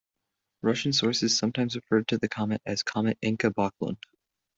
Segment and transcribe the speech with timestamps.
[0.63, 3.99] Russian sources sometimes referred to the comet as Comet Encke-Backlund.